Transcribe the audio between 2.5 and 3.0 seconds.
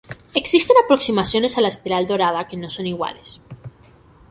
no son